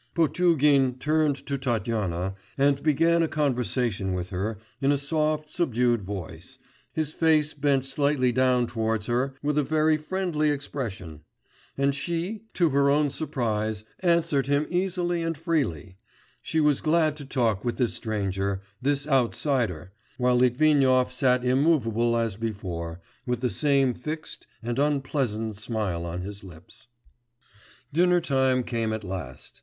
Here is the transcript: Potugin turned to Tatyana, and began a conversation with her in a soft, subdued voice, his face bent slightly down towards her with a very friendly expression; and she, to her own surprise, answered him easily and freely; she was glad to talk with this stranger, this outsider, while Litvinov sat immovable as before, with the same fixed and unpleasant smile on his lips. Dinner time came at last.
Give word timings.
Potugin 0.15 0.97
turned 0.97 1.35
to 1.45 1.59
Tatyana, 1.59 2.33
and 2.57 2.81
began 2.81 3.21
a 3.21 3.27
conversation 3.27 4.15
with 4.15 4.31
her 4.31 4.57
in 4.81 4.91
a 4.91 4.97
soft, 4.97 5.47
subdued 5.47 6.01
voice, 6.01 6.57
his 6.91 7.13
face 7.13 7.53
bent 7.53 7.85
slightly 7.85 8.31
down 8.31 8.65
towards 8.65 9.05
her 9.05 9.35
with 9.43 9.59
a 9.59 9.63
very 9.63 9.97
friendly 9.97 10.49
expression; 10.49 11.21
and 11.77 11.93
she, 11.93 12.41
to 12.55 12.69
her 12.69 12.89
own 12.89 13.11
surprise, 13.11 13.83
answered 13.99 14.47
him 14.47 14.65
easily 14.71 15.21
and 15.21 15.37
freely; 15.37 15.99
she 16.41 16.59
was 16.59 16.81
glad 16.81 17.15
to 17.15 17.23
talk 17.23 17.63
with 17.63 17.77
this 17.77 17.93
stranger, 17.93 18.63
this 18.81 19.05
outsider, 19.07 19.91
while 20.17 20.35
Litvinov 20.37 21.11
sat 21.11 21.45
immovable 21.45 22.17
as 22.17 22.35
before, 22.37 22.99
with 23.27 23.41
the 23.41 23.51
same 23.51 23.93
fixed 23.93 24.47
and 24.63 24.79
unpleasant 24.79 25.57
smile 25.57 26.07
on 26.07 26.21
his 26.21 26.43
lips. 26.43 26.87
Dinner 27.93 28.19
time 28.19 28.63
came 28.63 28.93
at 28.93 29.03
last. 29.03 29.59